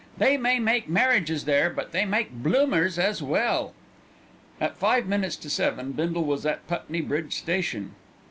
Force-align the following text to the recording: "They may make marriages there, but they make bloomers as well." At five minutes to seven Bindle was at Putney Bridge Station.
"They 0.17 0.35
may 0.35 0.57
make 0.57 0.89
marriages 0.89 1.45
there, 1.45 1.69
but 1.69 1.91
they 1.91 2.05
make 2.05 2.31
bloomers 2.31 2.97
as 2.97 3.21
well." 3.21 3.75
At 4.59 4.75
five 4.75 5.05
minutes 5.05 5.35
to 5.35 5.47
seven 5.51 5.91
Bindle 5.91 6.23
was 6.23 6.43
at 6.43 6.67
Putney 6.67 7.01
Bridge 7.01 7.33
Station. 7.35 7.91